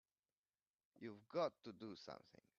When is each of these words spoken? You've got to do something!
You've 0.99 1.27
got 1.29 1.51
to 1.63 1.71
do 1.73 1.95
something! 1.95 2.41